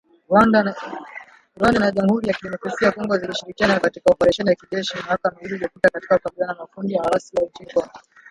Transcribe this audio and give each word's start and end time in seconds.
Rwanda 1.57 1.77
na 1.79 1.91
Jamhuri 1.95 2.27
ya 2.27 2.33
kidemokrasia 2.33 2.87
ya 2.87 2.91
Kongo 2.93 3.17
zilishirikiana 3.17 3.79
katika 3.79 4.11
operesheni 4.11 4.49
ya 4.49 4.55
kijeshi 4.55 4.97
miaka 5.07 5.31
miwili 5.31 5.53
iliyopita 5.55 5.89
katika 5.89 6.17
kukabiliana 6.17 6.53
na 6.53 6.59
makundi 6.59 6.93
ya 6.93 7.01
waasi 7.01 7.35
nchini 7.53 7.73
Kongo. 7.73 7.91